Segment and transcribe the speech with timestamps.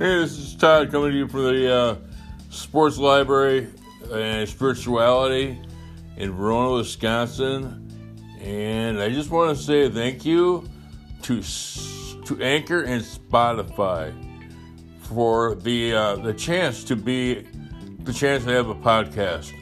[0.00, 1.96] Hey, this is Todd coming to you from the uh,
[2.48, 3.68] Sports Library
[4.10, 5.60] and Spirituality
[6.16, 7.86] in Verona, Wisconsin.
[8.40, 10.66] And I just want to say thank you
[11.24, 14.14] to to Anchor and Spotify
[15.00, 17.46] for the uh, the chance to be
[17.98, 19.52] the chance to have a podcast.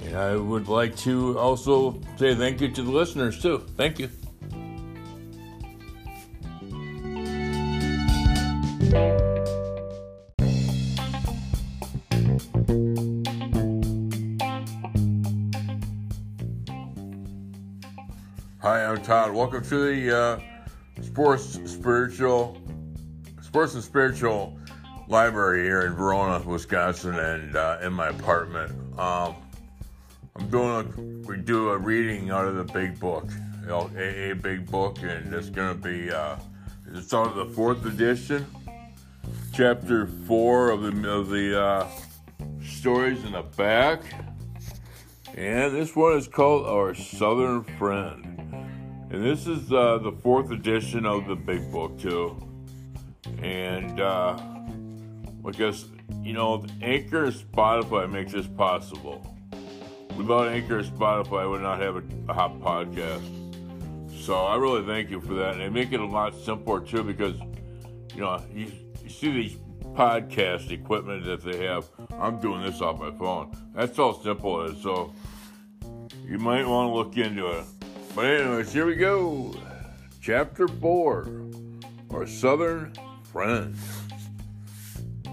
[0.00, 3.58] And I would like to also say thank you to the listeners too.
[3.76, 4.10] Thank you.
[19.32, 20.40] Welcome to the uh,
[21.02, 22.60] Sports Spiritual
[23.40, 24.58] Sports and Spiritual
[25.08, 28.72] Library here in Verona, Wisconsin, and uh, in my apartment.
[28.98, 29.36] Um,
[30.36, 33.26] I'm doing a we do a reading out of the Big Book,
[33.62, 36.36] you know, AA Big Book, and it's gonna be uh,
[36.92, 38.46] it's out of the fourth edition,
[39.54, 41.88] chapter four of the of the uh,
[42.62, 44.02] stories in the back,
[45.34, 48.33] and this one is called Our Southern Friend.
[49.14, 52.36] And this is uh, the fourth edition of the Big Book, too.
[53.40, 54.36] And uh,
[55.46, 55.84] I guess,
[56.20, 59.24] you know, Anchor and Spotify makes this possible.
[60.16, 63.22] Without Anchor and Spotify, I would not have a, a hot podcast.
[64.20, 65.52] So I really thank you for that.
[65.52, 67.36] And they make it a lot simpler, too, because,
[68.16, 68.66] you know, you,
[69.00, 69.56] you see these
[69.92, 71.88] podcast equipment that they have.
[72.18, 73.56] I'm doing this off my phone.
[73.76, 74.82] That's how simple it is.
[74.82, 75.14] So
[76.26, 77.64] you might want to look into it.
[78.14, 79.52] But anyways, here we go.
[80.20, 81.42] Chapter 4
[82.10, 82.92] Our Southern
[83.32, 83.76] Friend.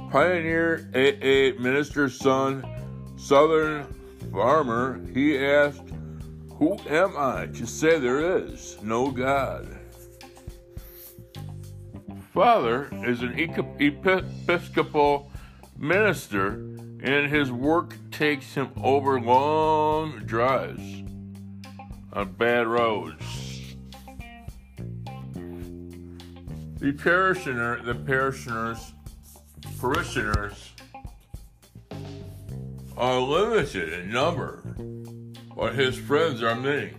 [0.09, 2.65] Pioneer AA minister's son,
[3.17, 3.85] Southern
[4.31, 5.83] farmer, he asked,
[6.55, 9.77] Who am I to say there is no God?
[12.33, 15.31] Father is an Episcopal
[15.77, 16.53] minister,
[17.03, 21.03] and his work takes him over long drives
[22.13, 23.75] on bad roads.
[26.79, 28.93] The parishioner, the parishioners,
[29.79, 30.71] parishioners
[32.97, 34.63] are limited in number,
[35.55, 36.93] but his friends are many.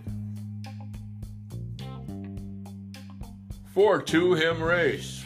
[3.73, 5.23] For to him race,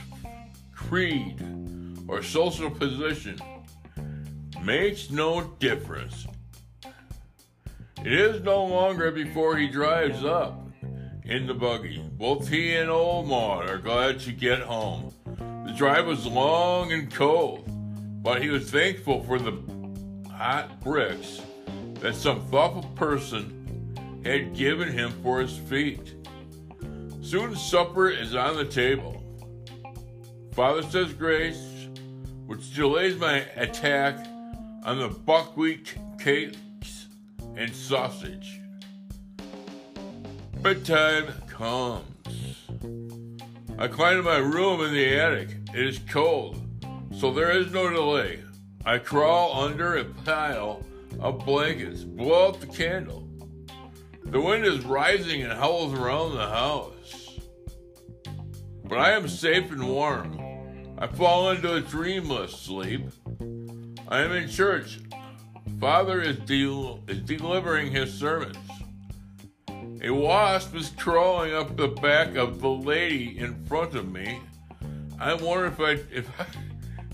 [0.73, 1.43] creed,
[2.07, 3.39] or social position
[4.63, 6.25] makes no difference
[8.07, 10.65] it is no longer before he drives up
[11.25, 12.01] in the buggy.
[12.13, 15.13] Both he and old Maud are glad to get home.
[15.65, 17.65] The drive was long and cold,
[18.23, 19.51] but he was thankful for the
[20.31, 21.41] hot bricks
[21.95, 26.15] that some thoughtful person had given him for his feet.
[27.21, 29.21] Soon supper is on the table.
[30.53, 31.89] Father says grace,
[32.45, 34.25] which delays my attack
[34.85, 36.55] on the buckwheat cake
[37.57, 38.61] and sausage.
[40.61, 42.05] Bedtime comes.
[43.79, 45.57] I climb to my room in the attic.
[45.73, 46.61] It is cold,
[47.11, 48.43] so there is no delay.
[48.85, 50.85] I crawl under a pile
[51.19, 53.27] of blankets, blow out the candle.
[54.23, 57.39] The wind is rising and howls around the house.
[58.83, 60.39] But I am safe and warm.
[60.99, 63.09] I fall into a dreamless sleep.
[64.07, 64.99] I am in church
[65.79, 68.57] Father is, del- is delivering his sermons.
[70.01, 74.39] A wasp is crawling up the back of the lady in front of me.
[75.19, 76.45] I wonder if I if I,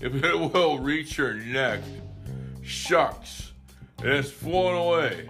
[0.00, 1.80] if it will reach her neck.
[2.62, 3.52] Shucks,
[4.02, 5.28] it has flown away.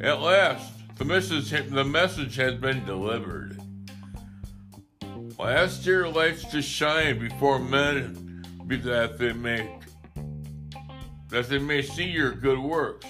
[0.00, 3.60] At last, the message the message has been delivered.
[5.38, 9.78] Last year lights to shine before men be that they may
[11.32, 13.06] that they may see your good works.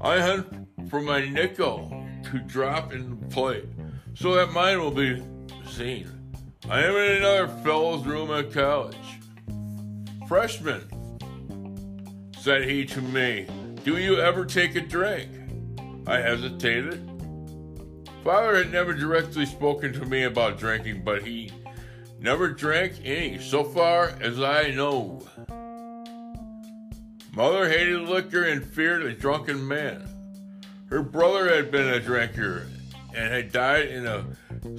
[0.00, 3.64] I hunt for my nickel to drop in the plate,
[4.14, 5.20] so that mine will be
[5.68, 6.08] seen.
[6.70, 8.96] I am in another fellow's room at college.
[10.28, 10.88] Freshman,
[12.38, 13.48] said he to me,
[13.82, 15.30] do you ever take a drink?
[16.06, 17.10] I hesitated.
[18.22, 21.50] Father had never directly spoken to me about drinking, but he
[22.20, 25.26] never drank any, so far as I know.
[27.34, 30.08] Mother hated liquor and feared a drunken man.
[30.88, 32.68] Her brother had been a drinker
[33.12, 34.24] and had died in a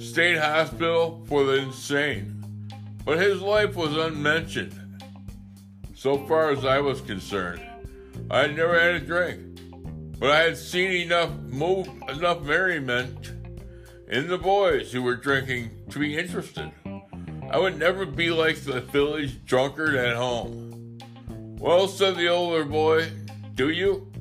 [0.00, 2.42] state hospital for the insane,
[3.04, 4.74] but his life was unmentioned.
[5.94, 7.60] So far as I was concerned,
[8.30, 9.60] I had never had a drink,
[10.18, 13.32] but I had seen enough move, enough merriment
[14.08, 16.72] in the boys who were drinking to be interested.
[17.50, 20.65] I would never be like the village drunkard at home.
[21.58, 23.10] Well, said the older boy,
[23.54, 24.12] do you?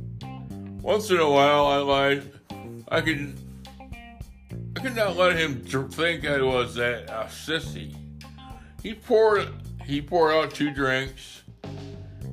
[0.81, 2.31] Once in a while, I lied.
[2.87, 3.37] I could,
[4.75, 7.95] I could not let him think I was that uh, sissy.
[8.81, 9.49] He poured,
[9.83, 11.43] he poured out two drinks.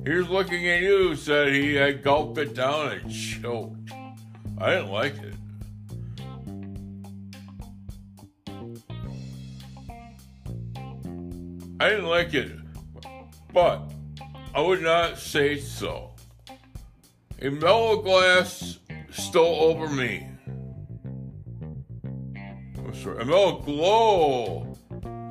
[0.05, 1.79] Here's looking at you, said he.
[1.79, 3.91] I gulped it down and choked.
[4.57, 5.33] I didn't like it.
[11.79, 12.51] I didn't like it,
[13.53, 13.92] but
[14.55, 16.11] I would not say so.
[17.41, 18.77] A mellow glass
[19.09, 20.27] stole over me.
[22.77, 24.77] I'm sorry, a mellow glow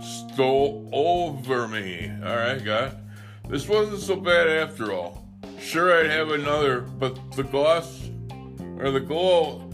[0.01, 2.11] stole over me.
[2.25, 2.95] All right, got it.
[3.49, 5.29] This wasn't so bad after all.
[5.61, 8.11] Sure, I'd have another, but the gloss
[8.79, 9.71] or the glow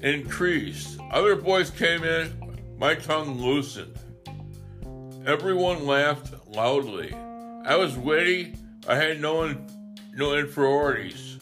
[0.00, 0.98] increased.
[1.10, 3.98] Other boys came in, my tongue loosened.
[5.26, 7.14] Everyone laughed loudly.
[7.64, 8.56] I was witty.
[8.88, 9.56] I had no
[10.14, 11.38] no inferiorities.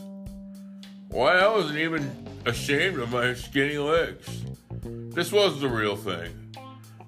[1.09, 4.45] Why, I wasn't even ashamed of my skinny legs.
[4.83, 6.55] This was the real thing.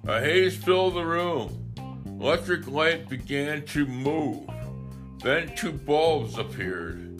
[0.07, 1.73] A haze filled the room.
[2.19, 4.49] Electric light began to move.
[5.23, 7.17] Then two bulbs appeared.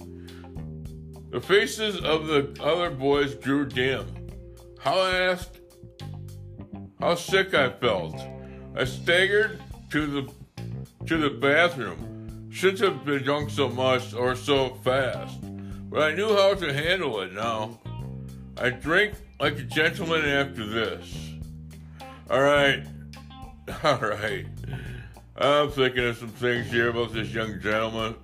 [1.31, 4.05] The faces of the other boys grew dim.
[4.79, 5.59] How I asked
[6.99, 8.15] how sick I felt.
[8.75, 9.61] I staggered
[9.91, 10.33] to the
[11.07, 12.49] to the bathroom.
[12.51, 15.39] Shouldn't have been drunk so much or so fast,
[15.89, 17.79] but I knew how to handle it now.
[18.57, 21.31] I drink like a gentleman after this.
[22.29, 22.83] All right,
[23.83, 24.45] all right.
[25.35, 28.15] I'm thinking of some things here about this young gentleman.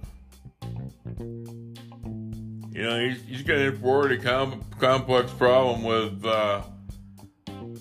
[2.71, 6.61] You know, he's, he's got an inferiority com- complex problem with uh,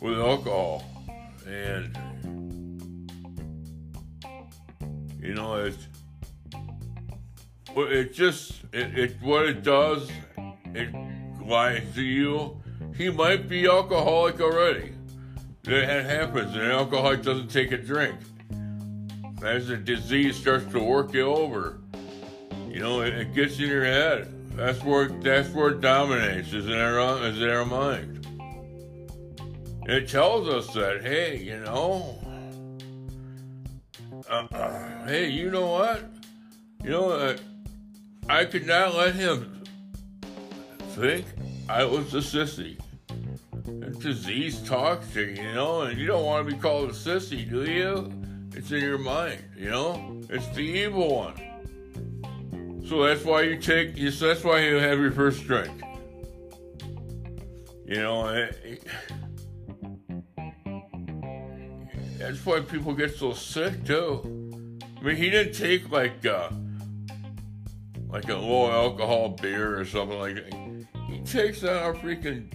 [0.00, 0.82] with alcohol,
[1.46, 1.96] and
[5.20, 5.86] you know, it's
[7.76, 10.10] it just it, it what it does.
[10.74, 10.94] It
[11.44, 12.60] lies to you.
[12.96, 14.92] He might be alcoholic already.
[15.64, 16.54] That happens.
[16.54, 18.18] An alcoholic doesn't take a drink
[19.42, 21.78] as the disease starts to work you over,
[22.68, 24.32] you know, it, it, gets in your head.
[24.56, 28.26] That's where that's where it dominates is in our is in our mind.
[29.86, 32.18] It tells us that hey, you know,
[34.28, 36.04] uh, hey, you know what,
[36.82, 37.36] you know, uh,
[38.28, 39.62] I could not let him
[40.90, 41.26] think
[41.68, 42.78] I was a sissy.
[43.66, 47.48] And disease talks to you, know, and you don't want to be called a sissy,
[47.48, 48.12] do you?
[48.54, 50.20] It's in your mind, you know?
[50.28, 52.84] It's the evil one.
[52.86, 55.82] So that's why you take, so that's why you have your first drink.
[57.86, 58.84] You know, it,
[62.28, 64.78] that's why people get so sick too.
[64.98, 66.50] I mean, he didn't take like uh,
[68.06, 70.86] like a low alcohol beer or something like that.
[71.08, 72.52] He takes out a freaking,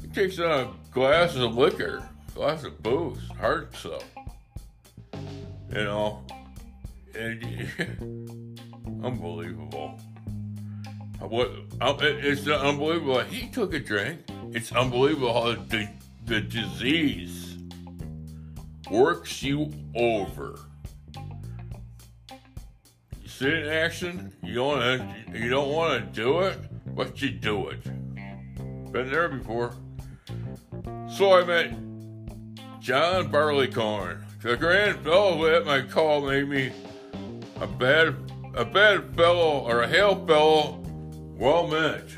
[0.00, 4.04] he takes out a glass of liquor glass of booze, hard stuff.
[5.12, 6.24] You know,
[7.14, 7.44] and
[9.04, 10.00] unbelievable.
[11.20, 11.50] What
[11.80, 13.20] it's unbelievable.
[13.20, 14.20] He took a drink.
[14.52, 15.88] It's unbelievable how the,
[16.24, 17.45] the disease
[18.90, 20.58] works you over.
[23.20, 24.32] You see it in action.
[24.42, 25.38] You don't want to.
[25.38, 26.58] You don't want to do it,
[26.94, 27.82] but you do it.
[28.92, 29.74] Been there before.
[31.08, 31.76] So I met
[32.80, 34.24] John Barleycorn.
[34.42, 36.72] The grand fellow that at my call made me
[37.60, 38.14] a bad
[38.54, 40.82] a bad fellow or a hail fellow
[41.38, 42.08] well met.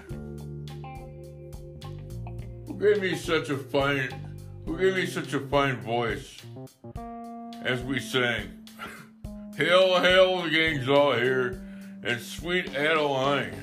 [2.79, 4.28] Gave me such a fine
[4.69, 6.43] who gave me such a fine voice
[7.65, 8.69] as we sang.
[9.57, 11.63] hail, hail, the gang's all here,
[12.05, 13.57] and sweet Adeline,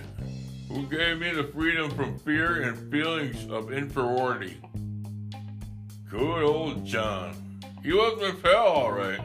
[0.67, 4.57] who gave me the freedom from fear and feelings of inferiority.
[6.09, 7.61] Good old John.
[7.83, 9.21] He wasn't a all right.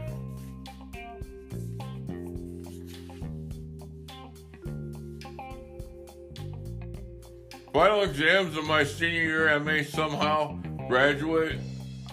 [7.73, 11.59] Final exams of my senior year, I may somehow graduate.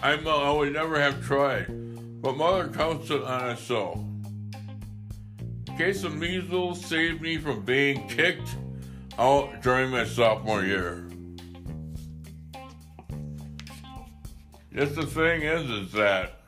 [0.00, 1.66] I, I would never have tried,
[2.22, 4.04] but mother counted on it so.
[5.76, 8.56] case of measles saved me from being kicked
[9.18, 11.04] out during my sophomore year.
[14.72, 16.42] Just the thing is, is that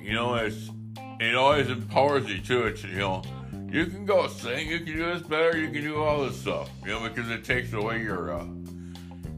[0.00, 0.70] you know it's
[1.18, 2.84] it always empowers you to it.
[2.84, 3.22] You know,
[3.68, 6.70] you can go sing, you can do this better, you can do all this stuff.
[6.84, 8.46] You know, because it takes away your uh,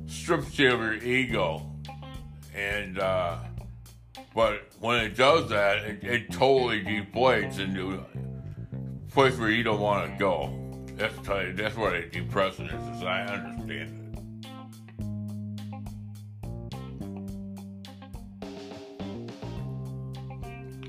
[0.08, 1.70] strips you of your ego.
[2.54, 3.38] And, uh,
[4.34, 9.80] but when it does that, it, it totally deflates into a place where you don't
[9.80, 10.54] want to go.
[10.96, 11.14] That's
[11.54, 14.08] that's what a depressant is, as I understand it.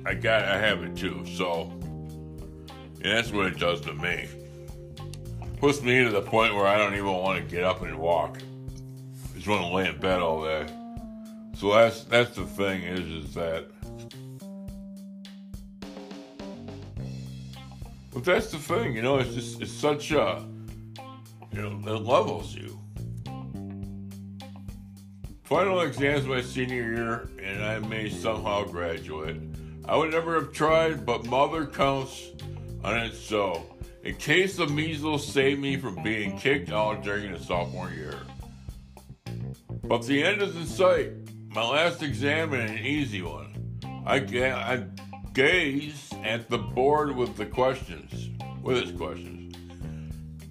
[0.05, 1.23] I got, I have it too.
[1.35, 1.69] So,
[3.03, 4.27] and that's what it does to me.
[5.57, 8.39] Puts me to the point where I don't even want to get up and walk.
[9.39, 10.65] Just want to lay in bed all day.
[11.55, 13.67] So that's that's the thing is is that.
[18.13, 19.17] But that's the thing, you know.
[19.19, 20.45] It's just it's such a,
[21.53, 22.77] you know, it levels you.
[25.43, 29.37] Final exams my senior year, and I may somehow graduate.
[29.85, 32.31] I would never have tried, but mother counts
[32.83, 33.77] on it so.
[34.03, 38.19] In case the measles saved me from being kicked out during the sophomore year.
[39.89, 41.13] But the end is in sight.
[41.47, 43.81] My last exam and an easy one.
[44.05, 44.19] I
[45.33, 48.29] gaze at the board with the questions,
[48.61, 49.55] with its questions.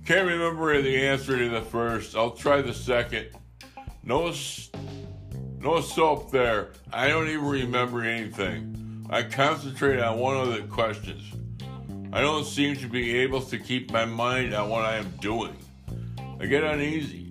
[0.05, 2.17] Can't remember the answer to the first.
[2.17, 3.29] I'll try the second.
[4.03, 4.35] No,
[5.61, 6.73] no soap there.
[6.93, 9.07] I don't even remember anything.
[9.09, 11.23] I concentrate on one of the questions.
[12.13, 15.57] I don't seem to be able to keep my mind on what I am doing.
[16.41, 17.28] I get uneasy.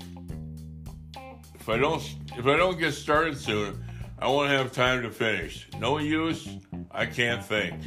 [1.68, 2.02] If I don't
[2.38, 3.84] if I don't get started soon,
[4.20, 5.68] I won't have time to finish.
[5.78, 6.48] No use,
[6.92, 7.86] I can't think.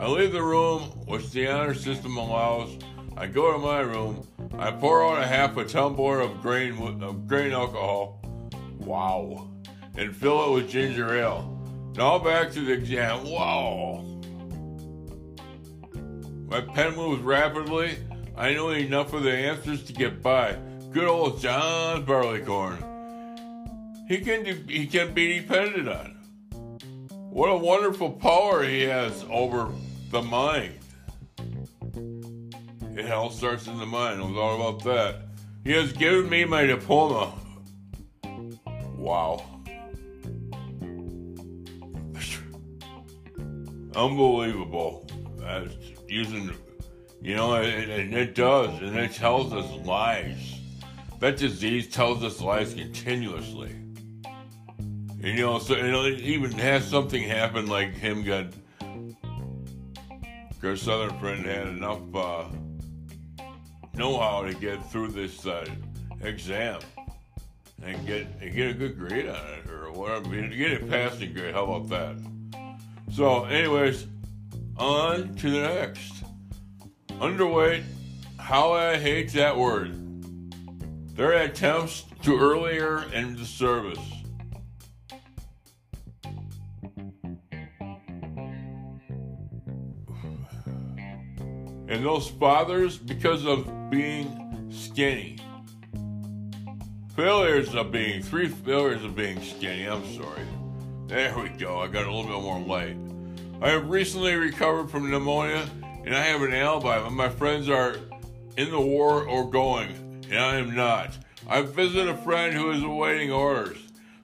[0.00, 2.78] I leave the room, which the honor system allows.
[3.14, 4.26] I go to my room.
[4.58, 8.22] I pour out a half a tumbler of grain of grain alcohol.
[8.78, 9.50] Wow.
[9.98, 11.92] And fill it with ginger ale.
[11.96, 13.30] Now back to the exam.
[13.30, 14.02] Wow.
[16.48, 17.98] My pen moves rapidly.
[18.34, 20.56] I know enough of the answers to get by.
[20.90, 22.93] Good old John Barleycorn.
[24.08, 26.16] He can he can be depended on.
[27.30, 29.70] What a wonderful power he has over
[30.10, 30.78] the mind.
[32.96, 34.20] It all starts in the mind.
[34.20, 35.22] It was all about that.
[35.64, 37.32] He has given me my diploma.
[38.96, 39.44] Wow.
[43.96, 45.06] unbelievable.
[45.38, 45.74] That's
[46.08, 46.50] using,
[47.22, 50.60] you know, and it does, and it tells us lies.
[51.20, 53.74] That disease tells us lies continuously.
[55.24, 58.48] And, you know, so it even has something happen like him got.
[60.62, 62.44] Our southern friend had enough uh,
[63.94, 65.66] know-how to get through this uh,
[66.20, 66.80] exam
[67.82, 70.28] and get and get a good grade on it or whatever.
[70.28, 71.54] Get it passing grade.
[71.54, 72.16] How about that?
[73.10, 74.06] So, anyways,
[74.76, 76.22] on to the next.
[77.12, 77.84] Underweight,
[78.38, 79.94] how I hate that word.
[81.14, 84.13] Their attempts to earlier in the service.
[91.94, 95.38] And those fathers, because of being skinny.
[97.14, 100.42] Failures of being, three failures of being skinny, I'm sorry.
[101.06, 101.78] There we go.
[101.78, 102.96] I got a little bit more light.
[103.62, 105.70] I have recently recovered from pneumonia
[106.04, 107.94] and I have an alibi, my friends are
[108.56, 111.16] in the war or going, and I am not.
[111.48, 113.78] I visit a friend who is awaiting orders.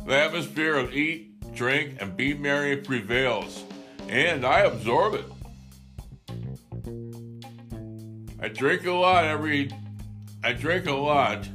[0.05, 3.63] The atmosphere of eat, drink, and be merry prevails,
[4.09, 5.25] and I absorb it.
[8.43, 9.71] I drink a lot every.
[10.43, 11.47] I drink a lot.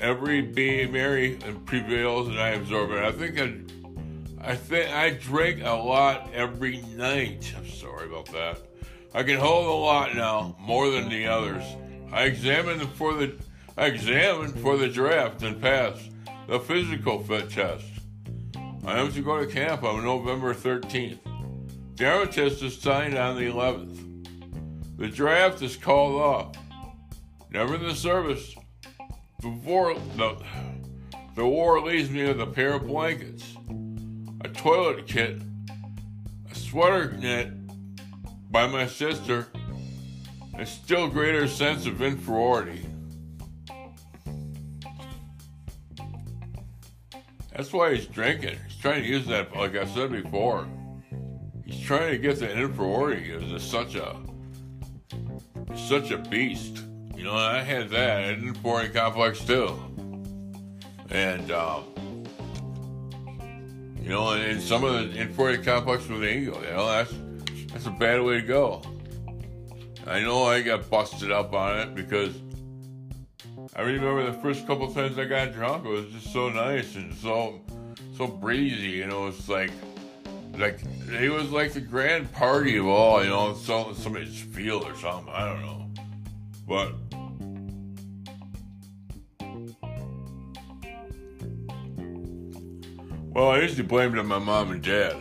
[0.00, 3.04] Every be merry and prevails, and I absorb it.
[3.04, 7.54] I think I I think I drink a lot every night.
[7.56, 8.58] I'm sorry about that.
[9.14, 11.62] I can hold a lot now, more than the others.
[12.10, 13.34] I examined for the
[13.76, 16.10] I examined for the draft and passed
[16.48, 17.84] the physical fit test.
[18.86, 21.18] I am to go to camp on November 13th.
[21.96, 24.11] The test is signed on the 11th.
[24.96, 26.56] The draft is called off.
[27.50, 28.54] Never in the service.
[29.40, 30.36] Before the
[31.34, 33.56] the war leaves me with a pair of blankets
[34.44, 35.40] a toilet kit,
[36.50, 37.52] a sweater knit
[38.50, 39.46] by my sister,
[40.58, 42.86] a still greater sense of inferiority.
[47.54, 48.58] That's why he's drinking.
[48.66, 50.66] He's trying to use that, like I said before.
[51.64, 54.16] He's trying to get the inferiority it's such a,
[55.76, 56.82] such a beast.
[57.16, 59.78] You know, I had that, an inferiority complex too.
[61.10, 61.84] And, um,
[64.00, 67.14] you know, and, some of the inferiority complex with the ego, you know, that's
[67.72, 68.82] that's a bad way to go.
[70.06, 72.34] I know I got busted up on it because
[73.76, 77.14] I remember the first couple times I got drunk, it was just so nice and
[77.14, 77.60] so
[78.16, 78.90] so breezy.
[78.90, 79.70] You know, it's like
[80.58, 80.80] like
[81.10, 83.22] it was like the grand party of all.
[83.22, 85.32] You know, so somebody's field or something.
[85.32, 85.90] I don't know,
[86.66, 86.94] but.
[93.34, 95.16] Well, I usually blamed it on my mom and dad,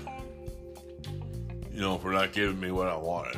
[1.71, 3.37] you know, for not giving me what I wanted.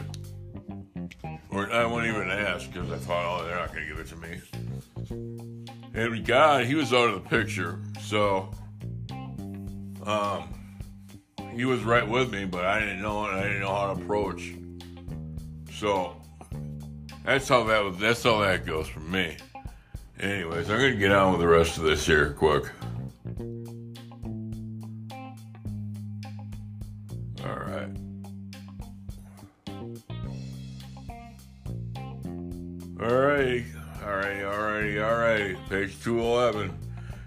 [1.52, 4.08] Or I wouldn't even ask because I thought, oh, they're not going to give it
[4.08, 4.42] to me.
[5.94, 8.50] And God, he was out of the picture, so
[10.08, 10.50] um,
[11.56, 14.54] he was right with me, but I didn't know I didn't know how to approach.
[15.72, 16.16] So
[17.24, 17.98] that's how that.
[18.00, 19.38] That's how that goes for me.
[20.20, 22.70] Anyways, I'm gonna get on with the rest of this here quick.
[27.44, 27.90] All right.
[33.02, 33.66] All right.
[34.04, 34.44] All right.
[34.44, 34.98] All right.
[35.00, 35.70] All right.
[35.70, 36.78] Page 211.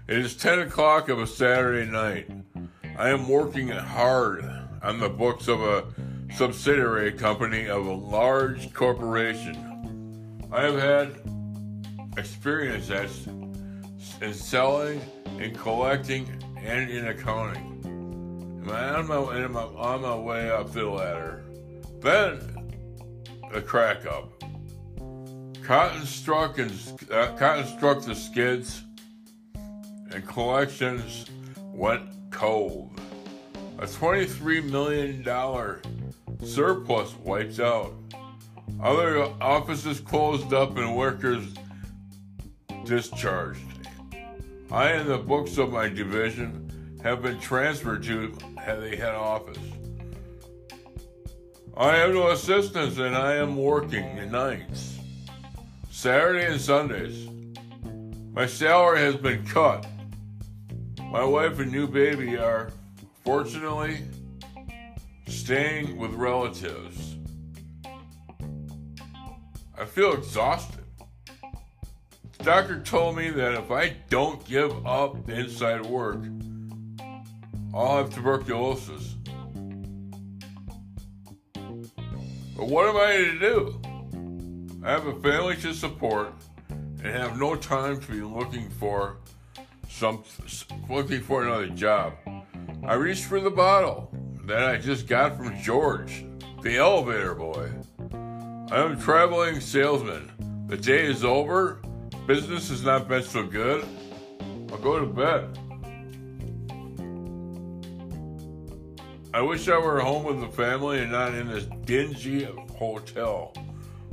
[0.07, 2.29] It is 10 o'clock of a Saturday night.
[2.97, 4.43] I am working hard
[4.81, 5.85] on the books of a
[6.33, 10.41] subsidiary company of a large corporation.
[10.51, 11.15] I have had
[12.17, 12.89] experience
[14.19, 14.99] in selling,
[15.37, 16.27] in collecting,
[16.57, 17.81] and in accounting.
[18.65, 21.43] Am I on my, on my way up the ladder?
[21.99, 22.39] Then
[23.53, 24.43] a crack up.
[25.61, 26.71] Cotton struck and
[27.11, 28.81] uh, cotton struck the skids,
[29.53, 31.27] and collections
[31.57, 32.99] went cold.
[33.79, 35.23] A $23 million
[36.43, 37.93] surplus wipes out.
[38.81, 41.53] Other offices closed up and workers
[42.85, 43.61] discharged.
[44.71, 49.57] I and the books of my division have been transferred to the head office.
[51.75, 54.97] I have no assistants and I am working nights,
[55.91, 57.27] Saturday and Sundays.
[58.33, 59.85] My salary has been cut
[61.11, 62.69] my wife and new baby are,
[63.23, 64.03] fortunately,
[65.27, 67.15] staying with relatives.
[69.77, 70.83] I feel exhausted.
[72.37, 76.19] The doctor told me that if I don't give up inside work,
[77.73, 79.15] I'll have tuberculosis.
[81.53, 83.81] But what am I to do?
[84.83, 86.33] I have a family to support
[86.69, 89.17] and have no time to be looking for
[89.97, 90.23] some
[90.89, 92.13] looking for another job.
[92.85, 94.11] I reached for the bottle
[94.45, 96.23] that I just got from George,
[96.61, 97.71] the elevator boy.
[98.71, 100.31] I am a traveling salesman.
[100.67, 101.81] The day is over.
[102.27, 103.87] Business has not been so good.
[104.71, 105.57] I'll go to bed.
[109.33, 112.43] I wish I were home with the family and not in this dingy
[112.77, 113.55] hotel.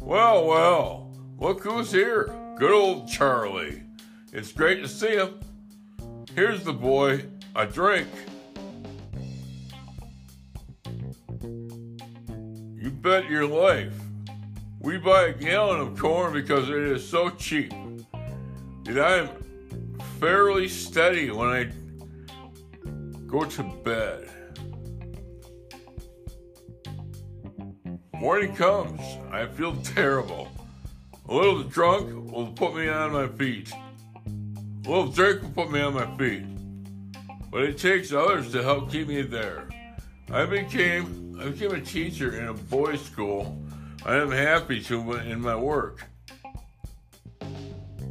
[0.00, 2.34] Well, well, look who's here.
[2.56, 3.82] Good old Charlie.
[4.32, 5.40] It's great to see him.
[6.34, 8.08] Here's the boy a drink.
[11.44, 13.94] You bet your life.
[14.80, 17.72] We buy a gallon of corn because it is so cheap.
[17.72, 19.28] And I'm
[20.18, 21.70] fairly steady when I
[23.28, 24.28] go to bed.
[28.12, 30.48] Morning comes, I feel terrible.
[31.28, 33.72] A little drunk will put me on my feet.
[34.86, 36.44] Well, Drake will put me on my feet,
[37.50, 39.66] but it takes others to help keep me there.
[40.30, 43.58] I became I became a teacher in a boys' school.
[44.04, 46.04] I am happy to in my work.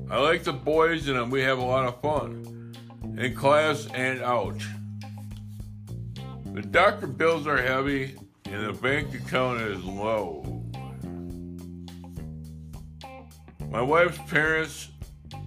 [0.09, 2.75] I like the boys and we have a lot of fun
[3.17, 4.59] in class and out.
[6.53, 10.63] The doctor bills are heavy and the bank account is low.
[13.69, 14.89] My wife's parents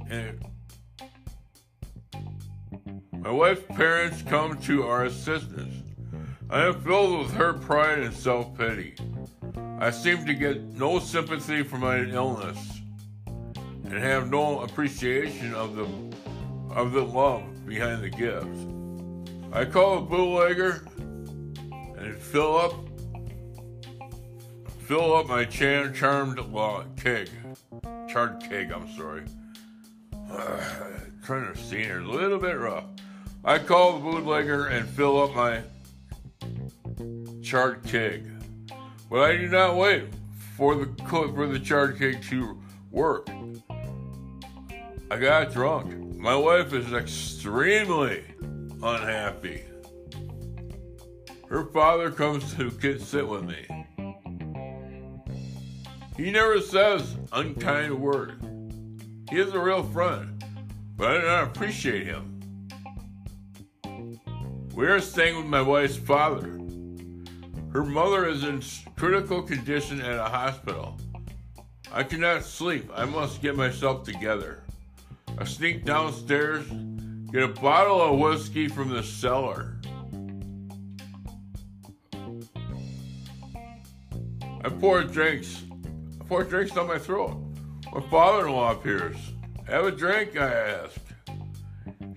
[0.08, 0.44] and
[3.26, 5.82] my wife's parents come to our assistance.
[6.48, 8.94] I am filled with her pride and self pity.
[9.80, 12.82] I seem to get no sympathy for my illness
[13.26, 15.88] and have no appreciation of the
[16.72, 18.60] of the love behind the gifts.
[19.52, 20.86] I call a bootlegger
[21.98, 22.74] and fill up
[24.82, 27.28] fill up my char- charmed log keg,
[28.08, 28.70] charred keg.
[28.70, 29.24] I'm sorry.
[30.28, 30.60] Uh,
[31.24, 32.84] trying to see here, a little bit rough.
[33.48, 35.62] I call the bootlegger and fill up my
[37.44, 38.28] charred keg.
[39.08, 40.08] But I do not wait
[40.56, 43.28] for the for the charred keg to work.
[45.12, 46.16] I got drunk.
[46.16, 48.24] My wife is extremely
[48.82, 49.62] unhappy.
[51.48, 53.64] Her father comes to sit with me.
[56.16, 58.42] He never says unkind word.
[59.30, 60.44] He is a real friend,
[60.96, 62.35] but I do not appreciate him.
[64.76, 66.60] We are staying with my wife's father.
[67.72, 68.62] Her mother is in
[68.94, 70.98] critical condition at a hospital.
[71.90, 72.90] I cannot sleep.
[72.94, 74.62] I must get myself together.
[75.38, 76.66] I sneak downstairs,
[77.32, 79.78] get a bottle of whiskey from the cellar.
[84.62, 85.62] I pour drinks.
[86.20, 87.34] I pour drinks down my throat.
[87.94, 89.16] My father-in-law appears.
[89.68, 91.00] Have a drink, I ask.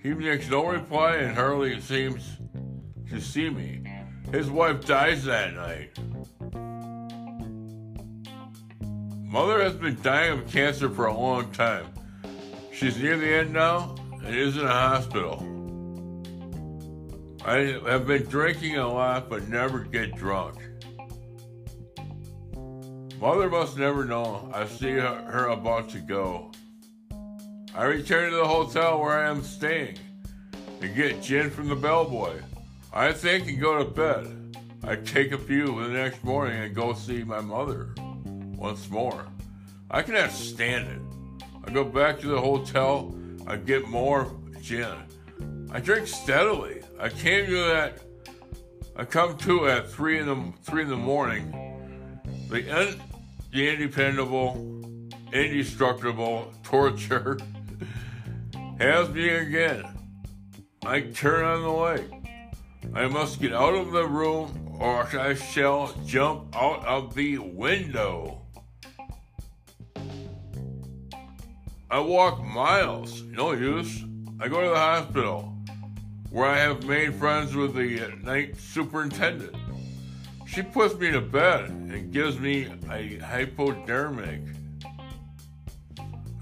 [0.02, 2.36] He makes no reply and hardly seems
[3.10, 3.82] to see me.
[4.32, 5.98] His wife dies that night.
[9.24, 11.86] Mother has been dying of cancer for a long time.
[12.72, 13.94] She's near the end now
[14.24, 15.46] and is in a hospital.
[17.44, 20.56] I have been drinking a lot but never get drunk.
[23.20, 26.52] Mother must never know I see her about to go.
[27.74, 29.98] I return to the hotel where I am staying
[30.80, 32.40] and get gin from the bellboy.
[32.92, 34.56] I think and go to bed.
[34.82, 37.94] I take a few the next morning and go see my mother
[38.26, 39.26] once more.
[39.88, 41.44] I cannot stand it.
[41.64, 43.14] I go back to the hotel.
[43.46, 44.96] I get more gin.
[45.70, 46.82] I drink steadily.
[46.98, 48.00] I came to that.
[48.96, 51.52] I come to at three in the three in the morning.
[52.48, 53.00] The un,
[53.52, 54.56] the independable,
[55.32, 57.38] indestructible torture
[58.80, 59.84] has me again.
[60.84, 62.19] I turn on the light.
[62.94, 68.42] I must get out of the room or I shall jump out of the window.
[71.90, 74.04] I walk miles, no use.
[74.40, 75.56] I go to the hospital
[76.30, 79.56] where I have made friends with the night superintendent.
[80.46, 84.40] She puts me to bed and gives me a hypodermic.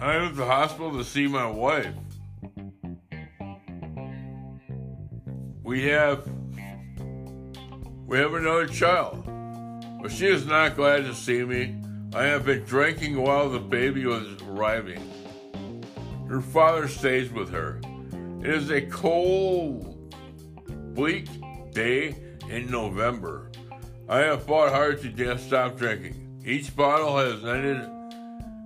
[0.00, 1.94] I'm at the hospital to see my wife.
[5.68, 6.26] We have
[8.06, 9.22] we have another child.
[10.00, 11.76] But she is not glad to see me.
[12.14, 15.12] I have been drinking while the baby was arriving.
[16.26, 17.82] Her father stays with her.
[18.40, 20.14] It is a cold,
[20.94, 21.28] bleak
[21.72, 22.16] day
[22.48, 23.50] in November.
[24.08, 26.40] I have fought hard to stop drinking.
[26.46, 27.86] Each bottle has ended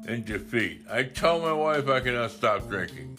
[0.07, 0.83] in defeat.
[0.89, 3.19] I tell my wife I cannot stop drinking.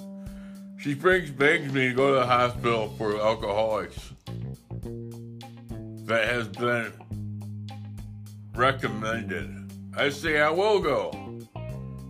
[0.83, 4.11] She brings begs me to go to the hospital for alcoholics
[6.07, 6.91] that has been
[8.53, 9.71] recommended.
[9.95, 11.39] I say I will go.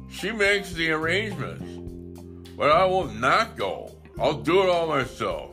[0.10, 3.96] She makes the arrangements, but I will not go.
[4.20, 5.52] I'll do it all myself.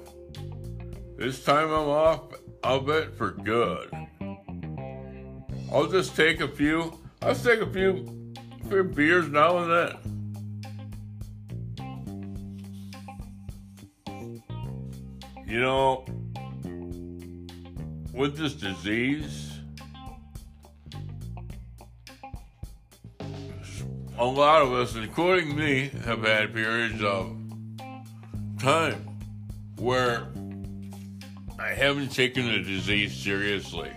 [1.18, 2.22] This time I'm off
[2.64, 3.90] of it for good.
[5.70, 6.98] I'll just take a few.
[7.20, 8.32] I'll take a few,
[8.70, 10.19] few beers now and then.
[15.50, 16.04] You know,
[18.14, 19.50] with this disease,
[24.16, 27.36] a lot of us, including me, have had periods of
[28.60, 29.18] time
[29.76, 30.28] where
[31.58, 33.90] I haven't taken the disease seriously.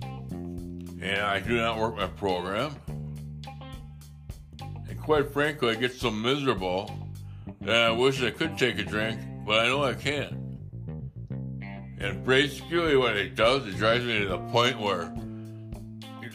[0.00, 2.74] And I do not work my program.
[4.88, 6.90] And quite frankly, I get so miserable
[7.60, 10.47] that I wish I could take a drink, but I know I can't.
[12.00, 15.12] And basically, what it does, it drives me to the point where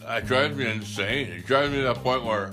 [0.10, 1.28] it drives me insane.
[1.28, 2.52] It drives me to the point where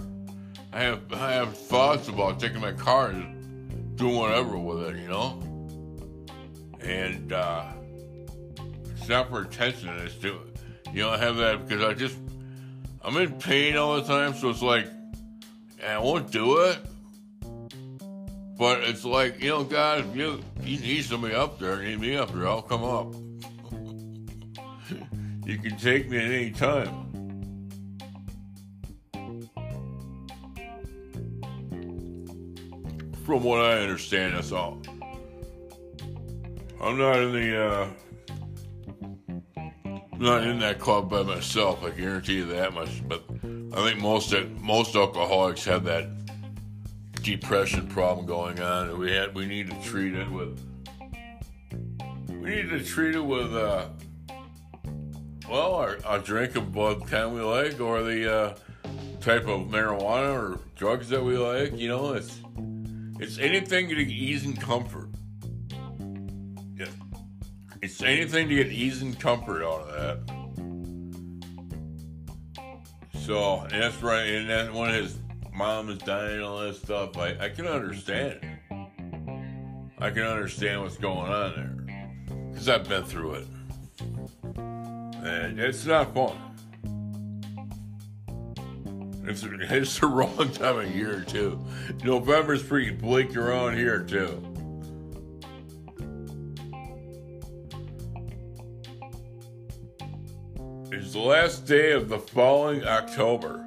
[0.73, 5.09] I have I have thoughts about taking my car and doing whatever with it, you
[5.09, 5.42] know.
[6.81, 7.64] And uh,
[8.96, 9.88] it's not for attention.
[9.99, 10.38] It's to,
[10.92, 12.16] you know, I have that because I just
[13.03, 14.87] I'm in pain all the time, so it's like
[15.85, 16.79] I won't do it.
[18.61, 22.31] But it's like, you know, God, you, you need somebody up there, need me up
[22.31, 23.14] there, I'll come up.
[25.46, 27.07] you can take me at any time.
[33.25, 34.83] From what I understand, that's all.
[36.83, 37.88] I'm not in the, uh,
[40.18, 41.83] not in that club by myself.
[41.83, 43.09] I guarantee you that much.
[43.09, 43.25] But
[43.73, 46.19] I think most most alcoholics have that
[47.22, 50.59] depression problem going on, we had we need to treat it with
[52.28, 53.88] we need to treat it with uh,
[55.50, 58.54] well, our, our drink of blood kind we like, or the uh,
[59.20, 61.76] type of marijuana or drugs that we like.
[61.76, 62.40] You know, it's
[63.18, 65.09] it's anything to get ease and comfort.
[66.76, 66.87] Yeah,
[67.83, 70.40] it's anything to get ease and comfort out of that.
[73.22, 75.18] So, and that's right, and that's one his
[75.61, 77.18] mom is dying, all that stuff.
[77.18, 78.40] I, I can understand.
[79.99, 83.46] I can understand what's going on there because I've been through it,
[85.23, 86.35] and it's not fun.
[89.25, 91.62] It's, it's the wrong time of year too.
[92.05, 94.42] November's pretty bleak around here too.
[100.90, 103.66] It's the last day of the following October.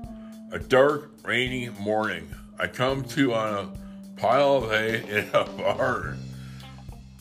[0.51, 2.27] A dark, rainy morning.
[2.59, 6.19] I come to on a pile of hay in a barn.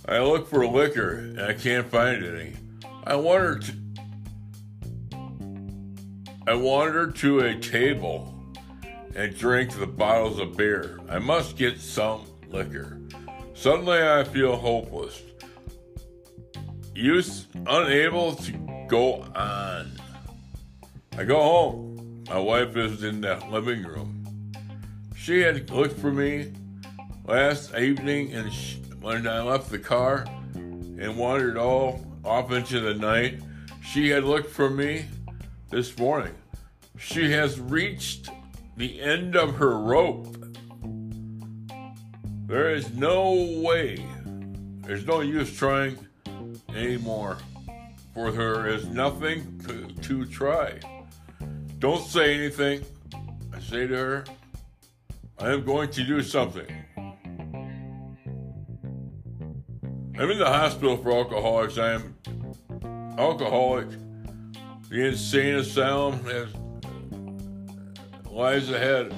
[0.09, 2.55] I look for liquor and I can't find any.
[3.05, 3.73] I wander to,
[6.49, 8.35] I wander to a table
[9.15, 10.99] and drink the bottles of beer.
[11.09, 12.99] I must get some liquor.
[13.55, 15.23] Suddenly I feel hopeless.
[16.95, 18.53] Use unable to
[18.89, 19.93] go on.
[21.17, 21.92] I go home.
[22.29, 24.53] My wife is in the living room.
[25.17, 26.53] She had looked for me
[27.25, 32.95] last evening and she, when I left the car and wandered all off into the
[32.95, 33.41] night.
[33.85, 35.07] She had looked for me
[35.71, 36.35] this morning.
[36.99, 38.31] She has reached
[38.77, 40.37] the end of her rope.
[42.47, 43.33] There is no
[43.63, 44.05] way,
[44.83, 45.99] there's no use trying
[46.69, 47.39] anymore.
[48.15, 50.79] For there is nothing to, to try.
[51.83, 52.85] Don't say anything.
[53.53, 54.25] I say to her,
[55.37, 56.65] I am going to do something.
[60.17, 61.79] I'm in the hospital for alcoholics.
[61.79, 62.15] I am
[63.19, 63.89] alcoholic.
[64.91, 66.51] The insane asylum has,
[68.31, 69.13] lies ahead.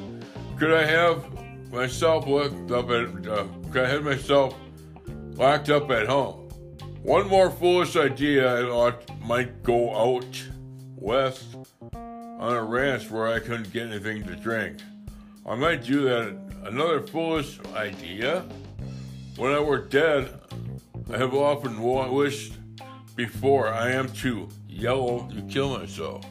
[0.58, 1.22] Could I have
[1.70, 3.28] myself locked up at?
[3.28, 4.54] Uh, could I have myself
[5.34, 6.48] locked up at home?
[7.02, 10.42] One more foolish idea I thought might go out
[10.96, 11.56] west
[12.44, 14.76] on a ranch where I couldn't get anything to drink.
[15.46, 16.36] I might do that.
[16.64, 18.44] Another foolish idea.
[19.36, 20.28] When I were dead,
[21.10, 22.52] I have often wished
[23.16, 26.26] before I am too yellow to kill myself.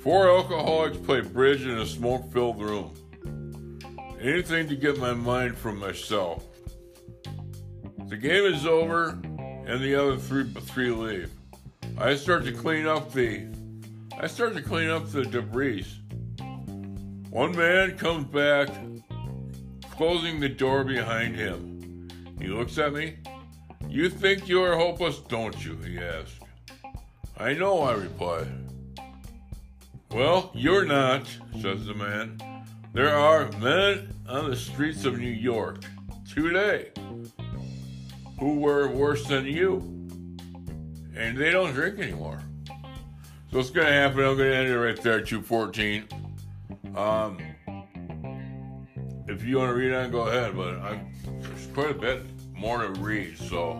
[0.00, 2.94] Four alcoholics play bridge in a smoke filled room.
[4.20, 6.44] Anything to get my mind from myself.
[8.06, 9.10] The game is over,
[9.66, 11.32] and the other three three leave.
[12.00, 13.44] I start to clean up the
[14.20, 15.84] I start to clean up the debris.
[17.30, 18.68] One man comes back,
[19.90, 22.08] closing the door behind him.
[22.40, 23.16] He looks at me.
[23.88, 25.76] You think you are hopeless, don't you?
[25.78, 26.38] he asks.
[27.36, 28.46] I know, I reply.
[30.12, 31.26] Well, you're not,
[31.60, 32.40] says the man.
[32.92, 35.80] There are men on the streets of New York
[36.32, 36.90] today
[38.38, 39.97] who were worse than you.
[41.18, 42.40] And they don't drink anymore.
[43.50, 44.20] So what's going to happen?
[44.20, 46.04] I'm going to end it right there, at 214.
[46.94, 47.38] Um,
[49.26, 50.56] if you want to read on, go ahead.
[50.56, 53.36] But I'm, there's quite a bit more to read.
[53.36, 53.72] So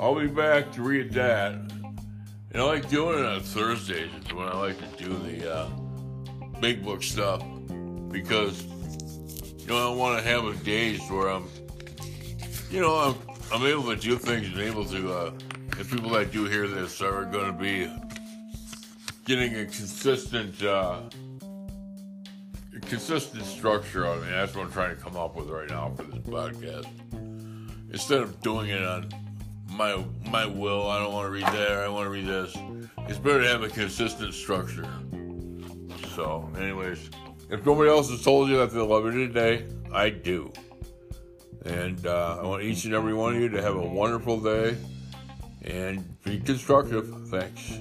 [0.00, 1.52] I'll be back to read that.
[1.52, 4.10] And I like doing it on Thursdays.
[4.16, 5.68] It's when I like to do the uh,
[6.60, 7.42] big book stuff.
[8.10, 8.64] Because,
[9.58, 11.46] you know, I want to have a days where I'm,
[12.70, 13.16] you know, I'm
[13.52, 15.30] I'm able to do things and able to, uh,
[15.78, 17.88] and people that do hear this are going to be
[19.24, 21.02] getting a consistent, uh,
[22.86, 24.26] consistent structure on me.
[24.28, 26.88] That's what I'm trying to come up with right now for this podcast.
[27.92, 29.08] Instead of doing it on
[29.70, 31.70] my my will, I don't want to read that.
[31.70, 32.56] I want to read this.
[33.08, 34.86] It's better to have a consistent structure.
[36.16, 37.08] So, anyways,
[37.50, 40.52] if nobody else has told you that they love you today, I do.
[41.64, 44.76] And uh, I want each and every one of you to have a wonderful day
[45.62, 47.08] and be constructive.
[47.28, 47.80] Thanks.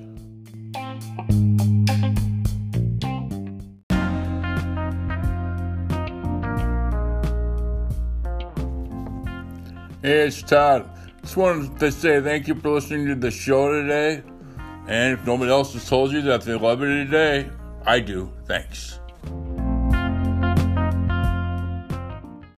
[10.01, 10.89] Hey, it's Todd.
[11.21, 14.23] Just wanted to say thank you for listening to the show today.
[14.87, 17.49] And if nobody else has told you that they love it today,
[17.85, 18.31] I do.
[18.45, 18.99] Thanks.